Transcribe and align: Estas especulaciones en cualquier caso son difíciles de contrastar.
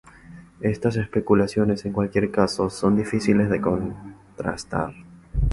Estas 0.61 0.97
especulaciones 0.97 1.85
en 1.85 1.93
cualquier 1.93 2.31
caso 2.31 2.71
son 2.71 2.95
difíciles 2.97 3.51
de 3.51 3.61
contrastar. 3.61 4.95